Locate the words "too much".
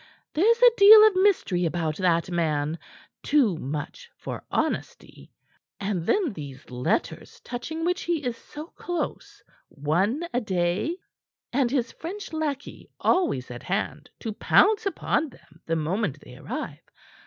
3.21-4.09